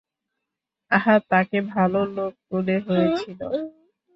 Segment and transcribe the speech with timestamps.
[0.91, 3.39] আহা, তাকে ভালো লোক মনে হয়েছিল।